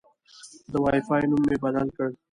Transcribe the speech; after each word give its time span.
د 0.71 0.73
وای 0.83 0.99
فای 1.07 1.23
نوم 1.31 1.41
مې 1.47 1.57
بدل 1.63 1.87
کړ. 1.95 2.09